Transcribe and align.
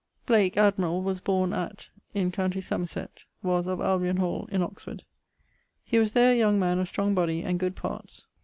Blake, 0.25 0.55
admirall, 0.57 1.03
was 1.03 1.19
borne 1.21 1.53
at... 1.53 1.89
in 2.15 2.31
com. 2.31 2.51
Somerset; 2.59 3.25
was 3.43 3.67
of 3.67 3.77
Albon 3.77 4.17
hall, 4.17 4.49
in 4.51 4.63
Oxford. 4.63 5.03
He 5.83 5.99
was 5.99 6.13
there 6.13 6.31
a 6.33 6.37
young 6.39 6.57
man 6.57 6.79
of 6.79 6.87
strong 6.87 7.13
body, 7.13 7.43
and 7.43 7.59
good 7.59 7.75
parts. 7.75 8.25